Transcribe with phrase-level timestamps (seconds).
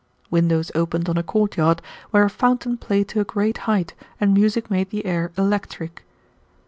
[0.31, 4.67] Windows opened on a courtyard where a fountain played to a great height and music
[4.71, 6.03] made the air electric.